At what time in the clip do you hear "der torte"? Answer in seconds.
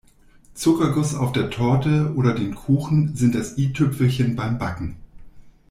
1.31-2.15